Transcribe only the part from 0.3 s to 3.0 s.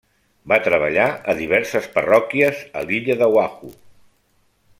Va treballar a diverses parròquies a